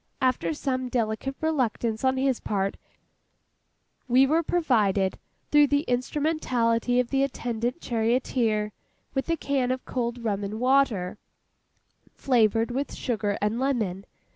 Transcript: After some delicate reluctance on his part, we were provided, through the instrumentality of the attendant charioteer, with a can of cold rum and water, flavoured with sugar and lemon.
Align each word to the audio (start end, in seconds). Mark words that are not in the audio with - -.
After 0.19 0.51
some 0.51 0.89
delicate 0.89 1.35
reluctance 1.41 2.03
on 2.03 2.17
his 2.17 2.39
part, 2.39 2.75
we 4.07 4.25
were 4.25 4.41
provided, 4.41 5.19
through 5.51 5.67
the 5.67 5.83
instrumentality 5.83 6.99
of 6.99 7.11
the 7.11 7.21
attendant 7.21 7.81
charioteer, 7.81 8.71
with 9.13 9.29
a 9.29 9.37
can 9.37 9.69
of 9.69 9.85
cold 9.85 10.23
rum 10.23 10.43
and 10.43 10.59
water, 10.59 11.19
flavoured 12.15 12.71
with 12.71 12.95
sugar 12.95 13.37
and 13.43 13.59
lemon. 13.59 14.05